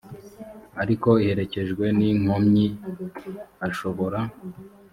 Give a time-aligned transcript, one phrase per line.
[0.81, 2.67] ariko iherekejwe n inkomyi
[3.67, 4.19] ashobora